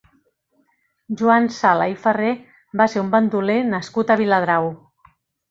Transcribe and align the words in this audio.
Joan 1.19 1.49
Sala 1.57 1.87
i 1.91 1.93
Ferrer 2.05 2.31
va 2.81 2.89
ser 2.95 3.03
un 3.03 3.13
bandoler 3.17 3.59
nascut 3.75 4.17
a 4.17 4.19
Viladrau. 4.25 4.73